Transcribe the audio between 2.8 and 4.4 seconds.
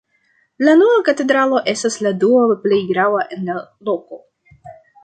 grava en la loko.